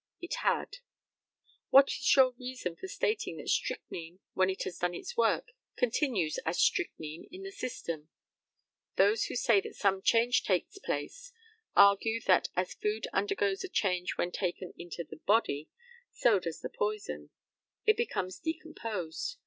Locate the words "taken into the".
14.31-15.17